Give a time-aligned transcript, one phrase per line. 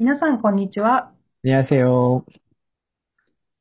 [0.00, 1.12] 皆さん、こんにちは。
[1.44, 2.24] 안녕하세요.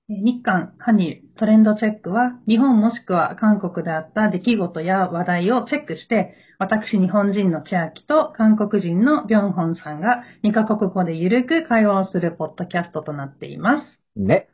[0.09, 13.99] えー日韓、韓流、トレンドチェックは、日本もしくは韓国であった出来事や話題をチェックして、私日本人の千秋と韓国人のビョンホンさんが2カ国語でゆるく会話をするポッドキャストとなっています。
[14.17, 14.45] 네.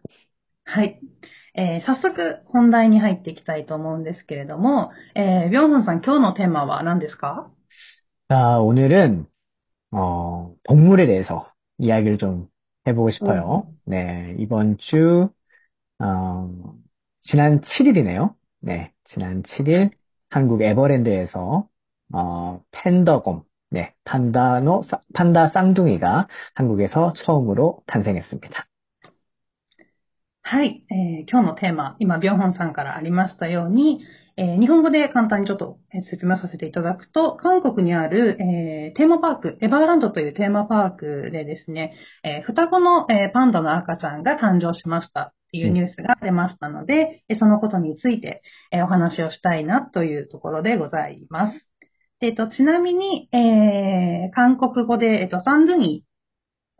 [0.63, 0.99] はい。
[1.53, 7.49] えー早速本題に入っていきたいと思うんですけれども、えービョンホンさん、今日のテーマは何ですか
[8.29, 9.25] 자, 오늘은,
[9.91, 12.47] 어, 동물에 대해서 이야기를 좀
[12.87, 13.67] 해보고 싶어요.
[13.85, 15.29] 네, 이번 주,
[15.99, 16.49] 어,
[17.21, 18.35] 지난 7일이네요.
[18.61, 19.91] 네, 지난 7일
[20.29, 21.67] 한국 에버랜드에서,
[22.13, 28.67] 어, 팬더곰, 네, 판다노, 쌍- 판다 쌍둥이가 한국에서 처음으로 탄생했습니다.
[30.43, 34.01] はい、えー今日のテーマ、今、ビョンホンさんからありましたように、
[34.38, 51.66] えー日本語で簡単にちょっとえー説明させていただくと、韓国にある、えーテーマパーク、エバーランドというテーマパークでですね、えー双子の、えーパンダの赤ちゃんが誕生しましたっていうニュースが出ましたので、えーそのことについて、えーお話をしたいなというところでございます。
[52.20, 56.04] でえっと、ちなみに、えー韓国語で、えっと、サンドゥニ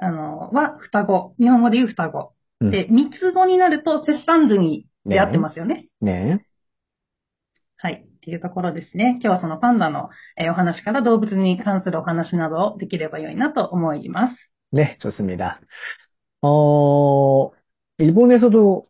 [0.01, 1.35] ー、あの、は双子。
[1.39, 2.33] 日本語で言う双子。
[2.61, 5.89] うんで、三つ子になると、セッサンドゥニで合ってますよね。
[6.03, 6.41] 네,
[7.78, 8.06] はい。
[8.06, 9.20] っていうところですね。
[9.22, 14.36] 今日はそのパンダの、えーお話から動物に関するお話などをできれば良いなと思います。
[14.72, 15.60] 네, 좋습니다.
[16.42, 17.52] 어,
[17.98, 18.88] 일본에서도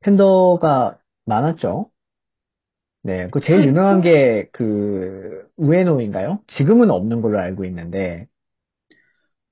[0.00, 1.90] 팬더가 많았죠?
[3.04, 3.68] 네, 그 제일 그렇죠.
[3.68, 6.40] 유명한 게 그 우에노인가요?
[6.56, 8.28] 지금은 없는 걸로 알고 있는데,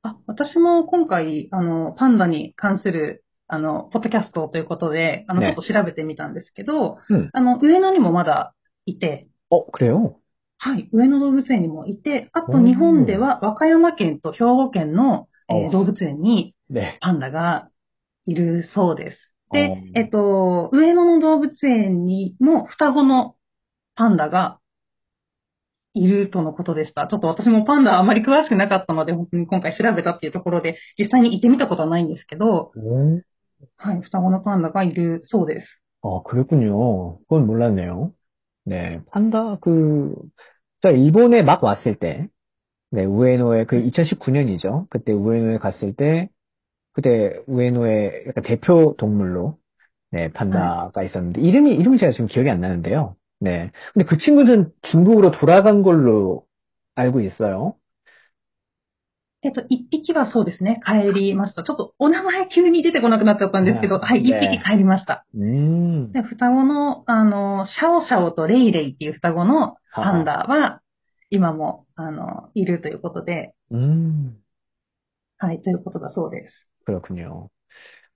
[0.03, 8.54] あ、私も今回、あの、パンダに関する、 あの、ポッドキャストということで、あの、ちょっと調べてみたんですけど、うんあの、上野にもまだ
[8.86, 10.20] いて、お、くれよ。
[10.58, 16.56] はい、上野動物園にもいて、あと日本では和歌山県と兵庫県の、えー動物園に。
[17.02, 17.70] パンダが
[18.26, 19.32] いるそうです。
[19.52, 23.36] で、えっと、上野の動物園にも双子の
[23.96, 24.60] パンダが
[25.94, 27.08] いるとのことでした。
[27.08, 32.72] ちょっと私もパンダあまり詳しくなかったので、本当に今回調べたっていうところで、実際に行ってみたことはないんですけど、
[33.77, 35.67] はい、双子のパンダがいるそうです。
[36.03, 37.19] 아, 그랬군요.
[37.21, 38.13] 그건 몰랐네요.
[38.65, 40.15] 네, 판다 그,
[40.83, 42.29] 저 일본에 막 왔을 때,
[42.91, 44.89] 네, 우에노에 그 2019년이죠.
[44.91, 46.29] 그때 우에노에 갔을 때,
[46.93, 49.59] 그때 우에노의 약간 대표 동물로,
[50.11, 53.17] 네, 판다가 있었는데, 이름이, 이름이 제가 지금 기억이 안 나는데요.
[53.41, 53.71] 네.
[53.95, 56.45] 근데 그 친구는 중국으로 돌아간 걸로
[56.95, 57.75] 알고 있어요.
[59.45, 61.63] えっと、一匹はそうですね、帰りました。
[61.63, 65.25] ちょっとお名前急に出てこなくなっちゃったんですけど、ねはい、一ね匹帰りました。
[65.35, 70.83] 음, で、双子の、あの、シャオシャオとレイレイっていう双子のパンダは、
[71.31, 74.37] 今も、あの、いるということで、 음.
[75.39, 76.53] はい、ということだそうです。
[76.87, 77.49] 그렇군요.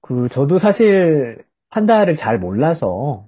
[0.02, 3.27] 그, 저도 사실 판다를 잘 몰라서,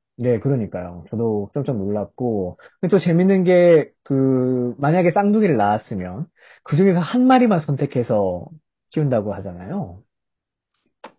[0.18, 1.04] 네, 그러니까요.
[1.10, 6.26] 저도 깜짝 놀랐고, 근데 또 재밌는 게, 그, 만약에 쌍둥이를 낳았으면,
[6.64, 8.48] 그 중에서 한 마리만 선택해서
[8.90, 10.02] 키운다고 하잖아요.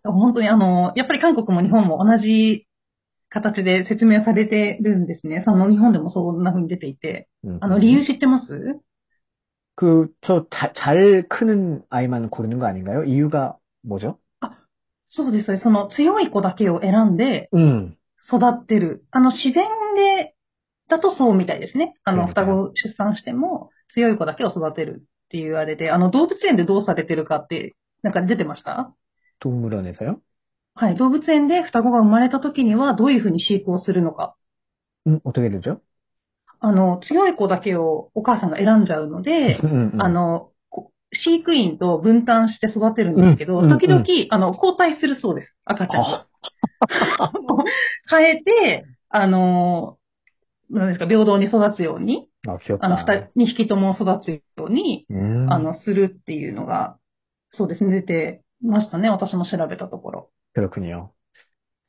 [0.04, 2.66] 本当にあの、やっぱり韓国も日本も同じ
[3.28, 5.42] 形で説明されてるんですね。
[5.44, 7.28] その日本でもそんな風に出ていて。
[7.44, 7.80] 음, あの、 음.
[7.80, 8.80] 理由知ってます
[9.76, 13.04] 그, 저, 자, 잘 크는 아이만 고르는 거 아닌가요?
[13.04, 14.18] 이유가 뭐죠?
[15.10, 15.60] そうですね。
[15.62, 17.96] その強い子だけを選んで 음,
[18.32, 19.04] 育ってる。
[19.10, 19.64] あの、自然
[19.96, 20.34] で、
[20.88, 21.94] だとそうみたいですね。
[22.04, 28.94] あの、そうみたい双子を出産しても強い子だけを育てるっていうあれで、あの、動物園でどうされてるかって、なんか出てました
[29.40, 30.20] 동물원에서요?
[30.74, 30.96] はい。
[30.96, 34.34] 動物園で双子が生まれた時にはどういうふうに飼育をするのか。
[35.06, 35.80] 음, 어떻게 되죠?
[36.60, 40.02] あの、強い子だけをお母さんが選んじゃうので、 음, 음.
[40.02, 45.54] あの、こ飼育員と分担して育てるんですけど、うんうん時々、あの、交代するそうです。
[45.64, 46.26] 赤ちゃんが。
[48.10, 49.98] 変えて、あの、
[50.70, 53.30] なんですか、平等に育つように、 아, あの、 귀엽다.
[53.36, 56.98] 二匹とも育つように、 음, あの、するっていうのが、
[57.50, 59.08] そうですね、出てましたね。
[59.08, 60.30] 私も調べたところ。
[60.54, 61.10] 그렇군요.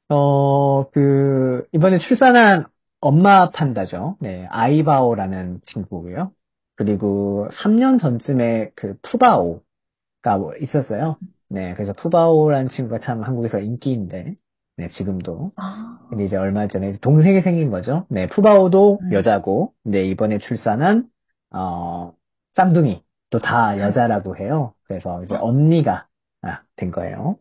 [0.09, 2.65] 어, 그, 이번에 출산한
[3.01, 4.17] 엄마 판다죠.
[4.21, 6.31] 네, 아이바오라는 친구고요.
[6.75, 11.17] 그리고 3년 전쯤에 그 푸바오가 뭐 있었어요.
[11.49, 14.35] 네, 그래서 푸바오라는 친구가 참 한국에서 인기인데,
[14.77, 15.51] 네, 지금도.
[15.57, 18.05] 아, 근데 이제 얼마 전에 동생이 생긴 거죠.
[18.09, 19.13] 네, 푸바오도 음.
[19.13, 21.07] 여자고, 근데 이번에 출산한,
[21.51, 22.13] 어,
[22.53, 24.73] 쌍둥이, 또 다 여자라고 해요.
[24.85, 25.39] 그래서 이제 아.
[25.41, 26.07] 언니가,
[26.41, 27.37] 아, 된 거예요.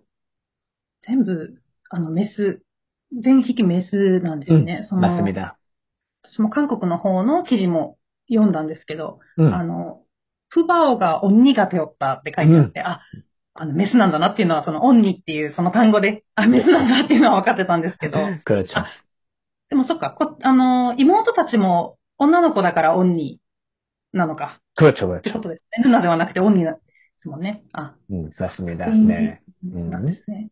[1.03, 1.55] 全部、
[1.91, 2.61] あの、メス、
[3.23, 4.85] 全匹メスなんですね。
[4.89, 5.57] その、 맞습니다.
[6.25, 7.97] 私も韓国の方の記事も
[8.29, 10.03] 読んだんですけど、 음, あの、
[10.51, 13.01] フバオが鬼が頼ったって書いてあって、あ、
[13.55, 18.85] あの、メスなんだなっていうのは、その、鬼っていうその単語で、あ、メスなんだっていうのは分かってたんですけど、 그렇죠.
[19.71, 23.41] でもそっか、こあの、妹たちも女の子だから鬼
[24.13, 25.33] なのか、 그렇죠, って 그렇죠.
[25.35, 25.85] ことですね。
[25.85, 26.71] ルナではなくて鬼で
[27.21, 27.65] すもんね。
[27.73, 28.87] あ、 음, 맞습니다.
[28.87, 29.41] うん 네.
[29.63, 30.51] なんですね。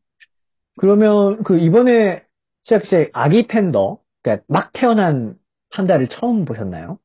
[0.78, 2.24] 그러면 그 이번에
[2.64, 5.36] 시작 씨 아기 팬더, 그러니까 막 태어난
[5.70, 6.98] 판다를 처음 보셨나요?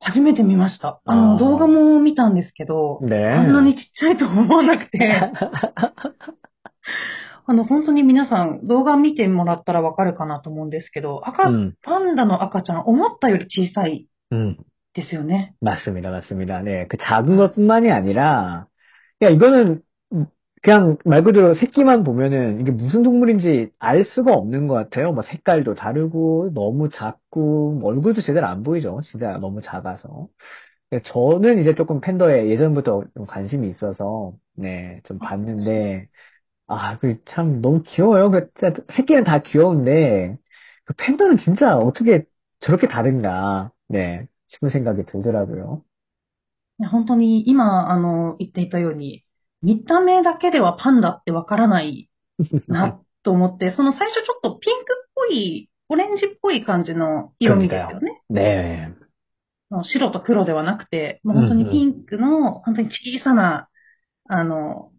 [0.00, 1.00] あ、初めて見ました。
[1.04, 3.34] ああの、ー動画も見たんですけど、 네.
[3.34, 4.98] あんなにちっちゃいと思わなくて、
[7.44, 14.56] あの、本当に皆さん動画見てもらったらわかるかなと思うんですけど、赤、 음, パンダの赤ちゃん思ったより小さい 음.
[14.94, 15.54] ですよね。
[15.60, 16.62] 맞습니다, 맞습니다.
[16.62, 18.66] 네, 그 작은 것뿐만이 아니라,
[19.22, 19.80] 야, 이거는
[20.62, 25.12] 그냥 말 그대로 새끼만 보면은 이게 무슨 동물인지 알 수가 없는 것 같아요.
[25.12, 29.00] 뭐 색깔도 다르고 너무 작고 뭐 얼굴도 제대로 안 보이죠.
[29.04, 30.28] 진짜 너무 작아서.
[30.90, 36.08] 근데 저는 이제 조금 팬더에 예전부터 좀 관심이 있어서 네, 좀 봤는데
[36.68, 38.30] 아, 그 참 너무 귀여워요.
[38.30, 40.38] 그 진짜 새끼는 다 귀여운데
[40.84, 42.24] 그 팬더는 진짜 어떻게
[42.60, 45.84] 저렇게 다른가 네, 싶은 생각이 들더라고요.
[46.78, 49.24] いや本当に今、あの、言っていたように、
[49.66, 52.10] 見た目だけではパンダってわからない
[52.66, 58.22] なと思って、そ の最初ちょっとピンクっぽい、オレンジっぽい感じの色味ですよね。
[58.30, 58.94] 네.
[59.70, 63.68] もう白と黒ではなくて、もう本当にピンクの、本当に小さな、
[64.28, 64.90] あの、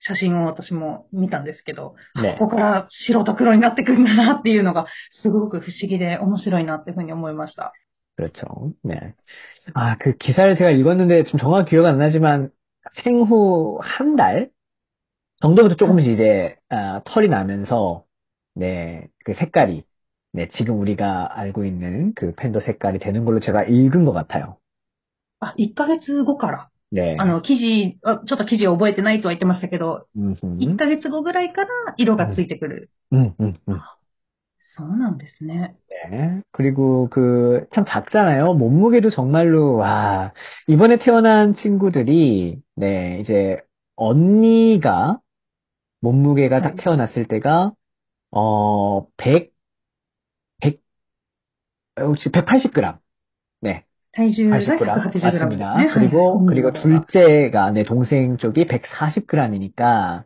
[0.00, 2.38] 写真を私も見たんですけど、 네.
[2.38, 4.86] ここから白と黒になってくんだなっていうのが、
[5.22, 7.72] すごく不思議で面白いなっていうふうに思いました。
[8.16, 8.72] 그렇죠.
[8.84, 9.14] 네.
[9.74, 12.50] 아, 그 기사를 제가 읽었는데 좀 정확히 기억 안 나지만
[13.04, 14.50] 생후 한 달
[15.40, 18.04] 정도부터 조금씩 이제 아, 털이 나면서
[18.54, 19.84] 네, 그 색깔이
[20.32, 24.56] 네, 지금 우리가 알고 있는 그 팬더 색깔이 되는 걸로 제가 읽은 것 같아요.
[25.40, 27.16] あ、1ヶ月後から、 네.
[27.18, 32.90] あの、記事、あちょっと記事を覚えてないとは言ってましたけど、 음, 1 음, ヶ月後ぐらいから色がついてくる。
[33.12, 33.80] 음, 음, 음.
[34.76, 35.74] そうなんですね。
[36.10, 36.42] 네.
[36.52, 38.54] 그리고 그, 참 작잖아요.
[38.54, 40.32] 몸무게도 정말로, 와,
[40.68, 43.58] 이번에 태어난 친구들이, 네, 이제,
[43.96, 45.18] 언니가,
[46.00, 46.82] 몸무게가 딱 네.
[46.84, 47.72] 태어났을 때가,
[48.30, 49.52] 어, 100,
[50.60, 50.80] 100,
[52.00, 52.98] 혹시 180g.
[53.62, 55.10] 네, 体重が 80g.
[55.10, 55.76] 180g です 맞습니다.
[55.78, 55.90] ね。
[55.94, 60.24] 그리고, はい 그리고 本人の方が 둘째가, 네, 동생 쪽이 140g이니까,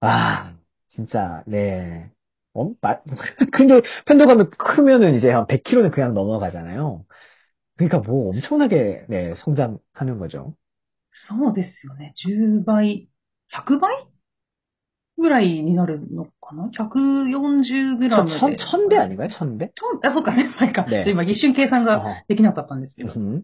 [0.00, 0.52] 와,
[0.90, 2.10] 진짜, 네.
[2.54, 2.98] 어, 마,
[3.52, 7.04] 근데 팬더감이 크면은 이제 한 100kg는 그냥 넘어가잖아요.
[7.76, 10.54] 그러니까 뭐 엄청나게, 네, 성장하는 거죠.
[11.28, 12.12] そうですよね。
[12.26, 13.08] 10倍、
[13.52, 14.06] 100倍
[15.18, 18.08] ぐらいになるのかな ?140g で。
[18.08, 19.28] 천, 천, 천배 아닌가요?
[19.28, 19.70] 천배?
[20.02, 20.84] あ、そうか、先輩か。
[20.86, 23.12] ねちょ今一瞬計算が 어, できなかったんですけど。
[23.12, 23.42] 음,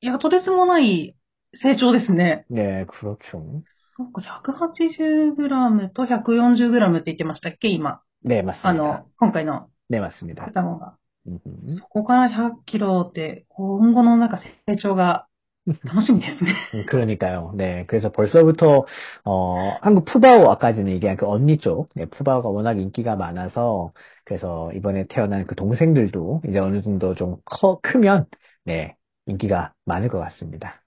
[0.00, 1.14] いや、とてつもない
[1.54, 2.44] 成長ですね。
[2.50, 3.62] 네, 그렇죠.
[3.96, 8.00] そっか、180g と 140g って言ってましたっけ今。
[8.24, 8.74] 네, あ 맞습니다.
[8.74, 10.50] の、今回の 네, 맞습니다.
[10.52, 10.96] 卵が。
[11.26, 11.38] 음,
[11.78, 15.26] そこから100キロって、今後のなんか成長が
[15.84, 16.54] 楽しみですね。
[16.74, 17.52] 음, 그러니까요.
[17.56, 18.86] 네, 그래서 벌써부터
[19.24, 23.92] 어, 한국 푸바오 아까전에 얘기한 그 언니 쪽, 네, 푸바오가 워낙 인기가 많아서
[24.24, 28.26] 그래서 이번에 태어난 그 동생들도 이제 어느 정도 좀 커, 크면
[28.64, 30.82] 네, 인기가 많을 것 같습니다.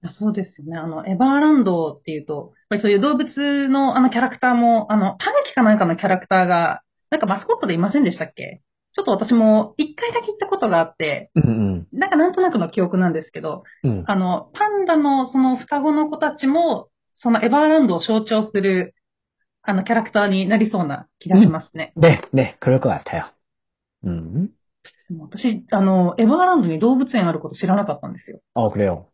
[0.00, 0.76] いやそうですよね。
[0.78, 8.61] あの、エバーランドっていうと、やっぱりそういう動物のあのキャラクターも、あの、タヌ かなんかのキャラクターが、なんかマスコットでいませんでしたっけ？
[8.95, 18.93] ちょっと私も一回だけ行ったことがあって、うんうん、なんかなんとなくの記憶なんですけど、うん、あの、パンダのその双子の子たちも、そのエバーランドを象徴する、
[19.63, 21.93] あの、キャラクターになりそうな気がしますね。
[21.95, 23.31] うん、ね、ね、黒くはあったよ。
[24.03, 24.49] うん。
[25.19, 28.41] 私、あの、エバーランドに動物園あること知らなかったんですよ。
[28.55, 29.09] あ、くれよ。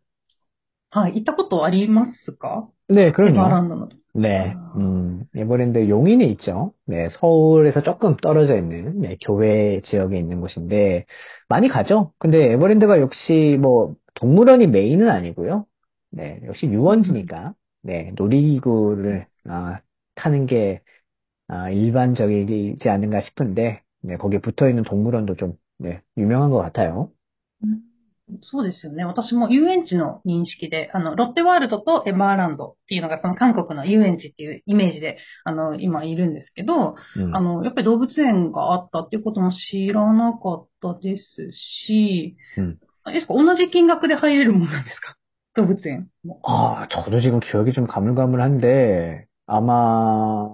[0.90, 2.68] はい、行ったことありますか？
[2.90, 3.90] ねえ、黒いのエァーランドの。
[4.14, 6.74] 네, 음, 에버랜드 용인에 있죠.
[6.86, 11.06] 네, 서울에서 조금 떨어져 있는, 네, 교외 지역에 있는 곳인데,
[11.48, 12.14] 많이 가죠?
[12.18, 15.66] 근데 에버랜드가 역시 뭐, 동물원이 메인은 아니고요.
[16.12, 19.80] 네, 역시 유원지니까, 네, 놀이기구를, 아,
[20.16, 20.82] 타는 게,
[21.48, 27.12] 아, 일반적이지 않은가 싶은데, 네, 거기에 붙어 있는 동물원도 좀, 네, 유명한 것 같아요.
[27.64, 27.89] うん
[28.43, 29.05] そうですよね。
[29.05, 41.53] 私も遊園地の認識で、あの、ロッテワールドとエバーランドっていうのがその韓国の遊園地っていうイメージで、あの、今いるんですけど、うんあの、やっぱり動物園があったっていうことも知らなかったです
[41.87, 45.17] し、うんあれですか同じ金額で入れるものなんですか
[45.57, 46.41] 動物園も。
[46.45, 50.49] 아, 저도 지금 기억이 좀 가물가물한데, 아마,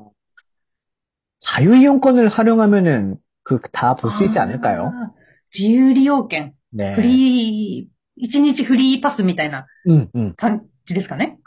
[1.41, 4.87] 자유이용권을 활용하면은, 그, 다 볼 수 있지 않을까요?
[4.87, 5.11] あー
[5.53, 9.65] 自由利用券、 ねフリー、一日フリーパスみたいな。
[10.38, 11.39] 感じですかね。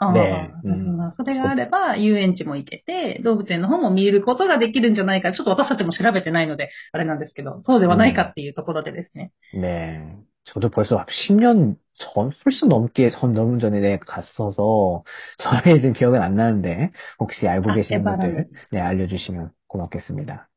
[1.15, 5.31] それがあれば、遊園地も行けて、動物園の方も見えることができるんじゃないか。
[5.31, 9.31] ちょっと私たちも調べてないので、あれなんですけど、そうではないかっていうところでですね。
[9.53, 10.29] ね 네.
[10.51, 15.03] 저도 벌써 10년 전, 훨씬 넘게 전 넘은 전에 네, 갔어서
[15.37, 18.03] 저의 지금 기억은 안 나는데 혹시 알 고, 계시 는.
[18.03, 20.49] 분들 네, 알려주시면 고맙겠습니 다.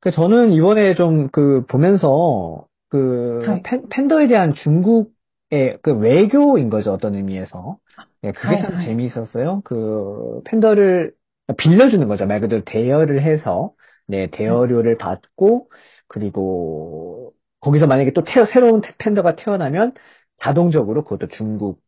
[0.00, 3.62] 그 저는 이번에 좀 그 보면서 그, 네.
[3.64, 7.78] 팬, 팬더에 대한 중국의 그 외교인 거죠, 어떤 의미에서.
[8.22, 8.84] 네, 그게 네, 참 네.
[8.84, 9.62] 재미있었어요.
[9.64, 11.14] 그, 팬더를
[11.58, 12.26] 빌려주는 거죠.
[12.26, 13.74] 말 그대로 대여를 해서,
[14.06, 15.70] 네, 대여료를 받고,
[16.08, 19.94] 그리고, 거기서 만약에 또 태어, 새로운 태- 팬더가 태어나면
[20.38, 21.82] 자동적으로 그것도 중국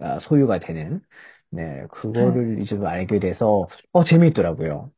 [0.00, 1.00] 아, 소유가 되는,
[1.50, 4.90] 네, 그거를 이제 좀 알게 돼서, 어, 재미있더라고요.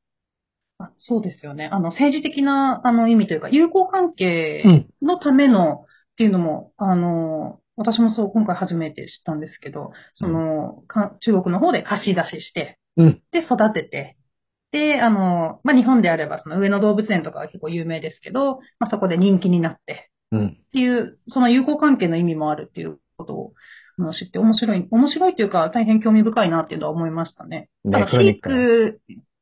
[0.80, 1.68] あそうですよね。
[1.70, 4.64] あの、政治的な、あの、意味というか、友好関係
[5.02, 12.78] のためのっていうのも、あの、私もそう、今回初めて知ったんですけど、その、か中国の方で貸し出しして、
[13.30, 14.16] で、育てて、
[14.72, 23.52] で、あの、まあ、日本であれば、その上野動物園とかは結構有名ですけど、まあ、そこで人気になって、うん、っていう、その友好関係の意味もあるっていうことを、
[23.99, 27.68] あの、知って面白い、面白いというか、大変興味深いなっていうのは思いましたね。
[27.84, 29.00] だから、飼育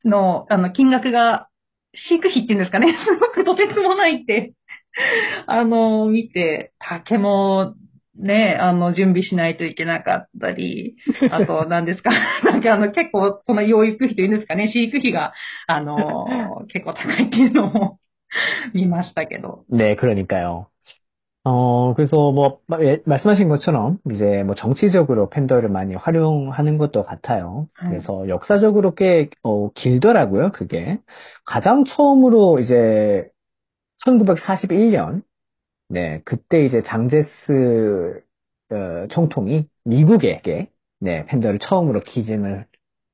[0.08, 1.48] の、あの、金額が、
[1.94, 4.52] 飼育費っていうんですかね、 すごくとてつもないって
[5.46, 7.74] あの、見て、竹も、
[8.16, 10.96] ね、あの、準備しないといけなかったり、
[11.30, 12.10] あと、何ですか、
[12.44, 15.32] なんかあの、結構、その養育費というんですかね、飼育費が、
[15.66, 17.98] あの、結構高いっていうのを
[18.74, 19.64] 見ましたけど。
[19.70, 20.68] ねえ、来るにかよ。
[21.50, 27.68] 어, 그래서 뭐, 마- 예, 말씀하신 것처럼, 이제 뭐 정치적으로 팬더를 많이 활용하는 것도 같아요.
[27.82, 27.88] 음.
[27.90, 30.98] 그래서 역사적으로 꽤, 어, 길더라고요, 그게.
[31.46, 33.28] 가장 처음으로 이제,
[34.04, 35.22] 1941년,
[35.88, 38.22] 네, 그때 이제 장제스,
[38.70, 42.66] 어, 총통이 미국에게, 네, 팬더를 처음으로 기증을,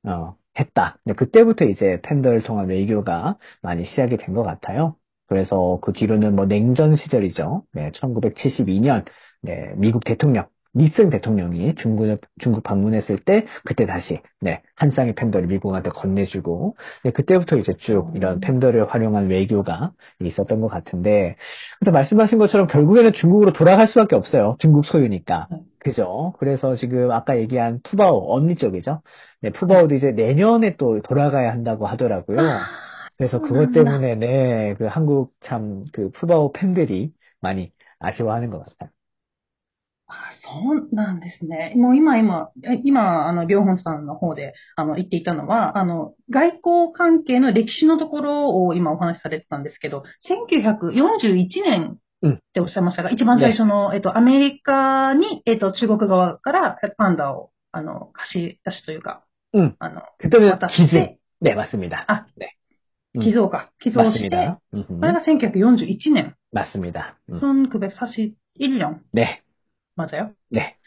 [0.08, 0.98] 어, 했다.
[1.06, 4.96] 네, 그때부터 이제 팬더를 통한 외교가 많이 시작이 된 것 같아요.
[5.28, 7.62] 그래서 그 뒤로는 뭐 냉전 시절이죠.
[7.74, 9.04] 네, 1972년,
[9.42, 15.46] 네, 미국 대통령, 닉슨 대통령이 중국, 중국 방문했을 때, 그때 다시, 네, 한 쌍의 팬더를
[15.46, 21.36] 미국한테 건네주고, 네, 그때부터 이제 쭉 이런 팬더를 활용한 외교가 있었던 것 같은데,
[21.78, 24.56] 그래서 말씀하신 것처럼 결국에는 중국으로 돌아갈 수밖에 없어요.
[24.58, 25.46] 중국 소유니까.
[25.50, 25.58] 네.
[25.78, 26.32] 그죠?
[26.38, 29.02] 그래서 지금 아까 얘기한 푸바오, 언니 쪽이죠?
[29.42, 32.38] 네, 푸바오도 이제 내년에 또 돌아가야 한다고 하더라고요.
[33.17, 33.99] 그래서 그것 그렇구나.
[33.99, 37.11] 때문에 네, 그 한국 참 그 푸바오 팬들이
[37.41, 38.89] 많이 아쉬워하는 것 같아요.
[40.11, 41.73] あそうなんですね。
[41.75, 42.49] もう今、今、
[42.83, 51.97] 今、あの、両本さんの方で、あの、言っていたのは、あの、外交関係の歴史のところを今お話しされてたんですけど、1941年
[52.27, 59.23] っておっしゃいましたが、一番最初の、えっと、アメリカに、えっと、中国側からパンダを、あの、貸し出しというか、
[59.53, 60.89] うんあの、 그때는 渡し 기증.
[60.89, 62.05] て、 네, 맞습니다.
[62.07, 62.55] あ、 네.
[63.15, 64.59] 음, 寄贈か、寄贈して、 맞습니다.
[64.73, 64.99] 음흠.
[64.99, 67.17] これが1941年、 맞습니다.
[67.29, 67.39] 음.
[67.39, 68.33] 1941
[68.77, 69.41] 年、 네,
[69.95, 70.77] 맞아요 네.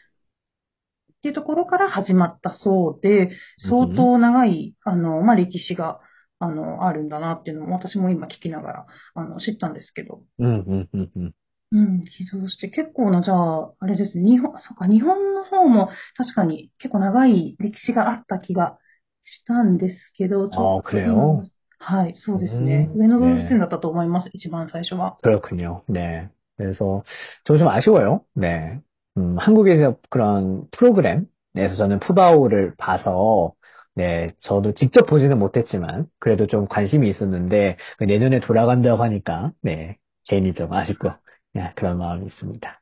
[1.13, 3.31] っていうところから始まったそうで、
[3.69, 6.01] 相当長い、あの、まあ、歴史が、
[6.41, 10.23] あの、あるんだなっていうのも、私も今聞きながら、あの、知ったんですけど。
[10.41, 11.33] 음, 음, 음, 음.
[11.75, 18.79] うん、寄贈して、結構な、じゃあ、あれですね、日本、そっか、日本の方も確かに結構長い歴史があった気が
[19.25, 22.89] したんですけど、ちょっとあー그래요 今 はい、そうですね。
[22.95, 25.17] うん上野動物園だったと思います、一番最初は。
[25.23, 25.83] 그렇군요.
[25.89, 26.29] 네.
[26.57, 27.03] 그래서
[27.45, 28.25] 저 좀 아쉬워요.
[28.35, 28.79] 네.
[29.17, 33.53] 음, 한국에서 그런 프로그램에서 저는 푸바오를 봐서
[33.95, 39.99] 네, 저도 직접 보지는 못했지만 그래도 좀 관심이 있었는데 그 내년에 돌아간다고 하니까 네,
[40.29, 41.11] 괜히 좀 아쉽고
[41.55, 42.79] 네, 그런 마음이 있습니다.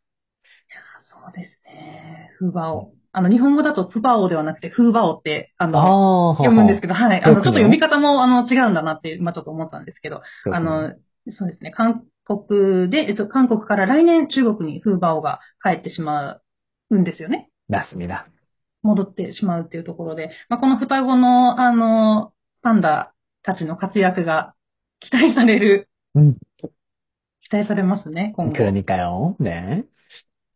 [1.02, 2.30] そうですね。
[2.38, 2.92] フーバオ。
[3.15, 7.24] あの、日本語だとプバオではなくて、フーバオって、あの、あ読むんですけど、はい。
[7.24, 10.93] あの、ちょっと読み方も、あの、違うんだなって、まあちょっと思ったんですけど、あの、
[11.29, 16.41] そうですね、韓国で、えっと、韓国から来年中国にフーバオが帰ってしま
[16.89, 17.50] うんですよね。
[17.69, 18.27] ラすみだ。
[18.84, 24.55] 戻ってしまうっていうところで、まあ、この双子の、あの、パンダたちの活躍が
[25.00, 25.88] 期待される。
[26.15, 26.34] うん。
[27.41, 28.55] 期待されますね、今後。
[28.55, 29.36] 来るにかよ。
[29.39, 29.86] ね。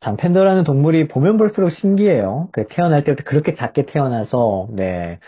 [0.02, 2.50] 참 팬더라는 동물이 보면 볼수록 신기해요.
[2.54, 5.20] 그 태어날 때부터 그렇게 작게 태어나서 네.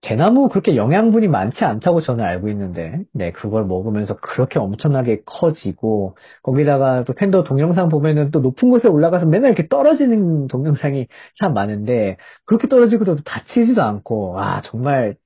[0.00, 7.02] 대나무 그렇게 영양분이 많지 않다고 저는 알고 있는데, 네, 그걸 먹으면서 그렇게 엄청나게 커지고, 거기다가
[7.04, 11.08] 또 팬더 동영상 보면은 또 높은 곳에 올라가서 맨날 이렇게 떨어지는 동영상이
[11.40, 15.16] 참 많은데, 그렇게 떨어지고도 다치지도 않고, 와, 정말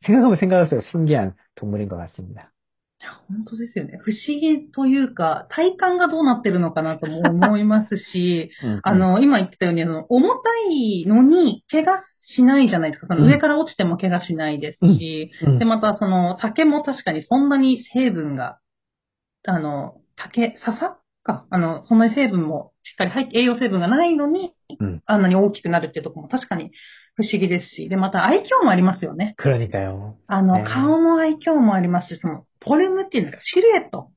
[0.00, 2.51] 생각하면 생각할수록 신기한 동물인 것 같습니다.
[3.28, 3.98] 本当ですよね。
[4.02, 8.50] 不思議というか、体感がどうなってるのかなとも思いますし、
[8.82, 12.02] あの、今言ってたように、あの、重たいのに、怪我
[12.34, 13.08] しないじゃないですか。
[13.08, 18.58] その上から落ちても怪我しないですし、うんうん、で、またその竹も確かにそんなに成分が、
[19.46, 21.46] あの、竹、笹か。
[21.50, 26.70] あの、そんなに成分もしっかり入って、栄養成分がないのに、うん、あんなに大きくなるっていうところも確かに
[27.14, 29.34] 不思議ですし、で、また愛嬌もありますよね。
[29.38, 30.16] クロニカよ。
[30.26, 34.11] あの、顔の愛嬌もありますし、その、フォルムっていうのがシルエット。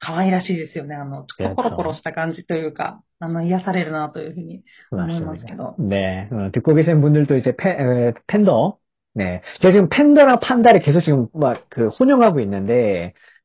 [0.00, 0.94] 可愛らしいですよね。
[0.94, 5.74] あの、コロコロした感じというか、あの、癒されるなというふうに思いますけど。
[5.78, 6.28] 네.
[6.30, 8.78] 어, 듣고 계신 분들도 이제 팬, 팬더.
[9.14, 9.42] 네.
[9.60, 13.14] 제가 지금 팬더랑 판다를 계속 지금 막 그 혼용하고 있는데,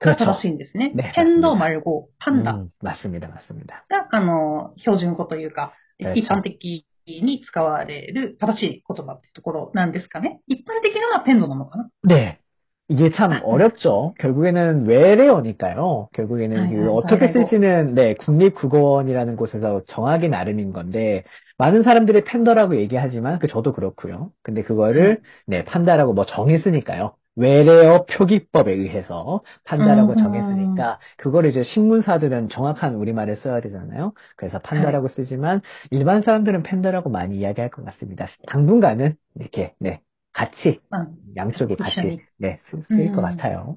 [0.00, 0.92] が正しいんですね。
[0.94, 2.54] ね팬더말고パンダ。
[2.82, 10.40] 맞습니다 맞습니다が、あの、標準語というか、一般的に使われる正しい言葉っていうところなんですかね。
[10.46, 12.38] 一般的なのはペンドなのかな네
[12.88, 14.14] 이게 참 어렵죠.
[14.20, 16.08] 결국에는 외래어니까요.
[16.12, 21.24] 결국에는 아, 그 어떻게 쓸지는 네 국립국어원이라는 곳에서 정하기 나름인 건데
[21.58, 24.30] 많은 사람들이 팬더라고 얘기하지만 그 저도 그렇고요.
[24.42, 27.16] 근데 그거를 네 판다라고 뭐 정했으니까요.
[27.36, 34.14] 외래어 표기법에 의해서 판다라고 정했으니까 그거를 이제 신문사들은 정확한 우리말을 써야 되잖아요.
[34.36, 35.14] 그래서 판다라고 네.
[35.14, 38.26] 쓰지만 일반 사람들은 팬다라고 많이 이야기할 것 같습니다.
[38.48, 40.00] 당분간은 이렇게 네
[40.32, 40.80] 같이
[41.36, 43.76] 양쪽이 같이 네 쓰일 것 같아요.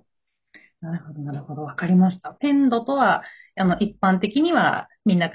[0.81, 1.63] なるほど、なるほど。
[1.63, 2.37] わかりました。
[2.39, 3.23] ペンドとは、
[3.57, 5.29] あの、一般的にはみんな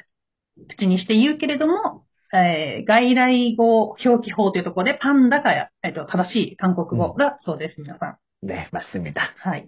[0.70, 8.16] 口にして言うけれども、 えー、外来語表記法というところで、パンダが、えっ、ー、と、正しい韓国語がそうです、皆さん。
[8.44, 9.32] 네, 맞습니다.
[9.38, 9.66] はい。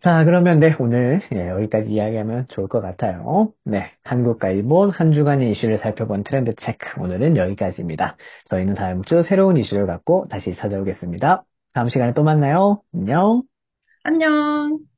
[0.00, 3.52] 자, 그러면 네, 오늘 예, 여기까지 이야기하면 좋을 것 같아요.
[3.64, 7.00] 네, 한국과 일본 한 주간의 이슈를 살펴본 트렌드 체크.
[7.00, 8.16] 오늘은 여기까지입니다.
[8.46, 11.44] 저희는 다음 주 새로운 이슈를 갖고 다시 찾아오겠습니다.
[11.74, 12.80] 다음 시간에 또 만나요.
[12.94, 13.42] 안녕.
[14.02, 14.91] 안녕.